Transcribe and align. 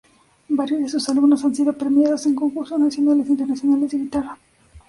Varios 0.49 0.81
de 0.81 0.89
sus 0.89 1.07
alumnos 1.09 1.45
han 1.45 1.53
sido 1.53 1.73
premiados 1.73 2.25
en 2.25 2.33
concursos 2.33 2.79
nacionales 2.79 3.27
e 3.27 3.33
internacionales 3.33 3.91
de 3.91 3.97
guitarra. 3.99 4.35